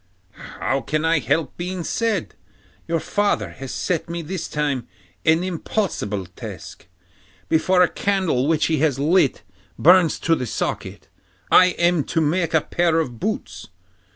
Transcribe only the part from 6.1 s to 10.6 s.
task. Before a candle which he has lit burns to the